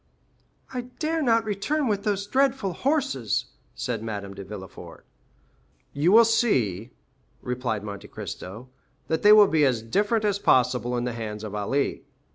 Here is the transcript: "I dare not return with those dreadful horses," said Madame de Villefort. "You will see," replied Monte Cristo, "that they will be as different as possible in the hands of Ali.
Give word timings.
"I 0.73 0.81
dare 0.97 1.21
not 1.21 1.45
return 1.45 1.87
with 1.87 2.05
those 2.05 2.25
dreadful 2.25 2.73
horses," 2.73 3.45
said 3.75 4.01
Madame 4.01 4.33
de 4.33 4.43
Villefort. 4.43 5.05
"You 5.93 6.11
will 6.11 6.25
see," 6.25 6.89
replied 7.43 7.83
Monte 7.83 8.07
Cristo, 8.07 8.69
"that 9.09 9.21
they 9.21 9.31
will 9.31 9.45
be 9.45 9.63
as 9.63 9.83
different 9.83 10.25
as 10.25 10.39
possible 10.39 10.97
in 10.97 11.03
the 11.03 11.13
hands 11.13 11.43
of 11.43 11.53
Ali. 11.53 12.01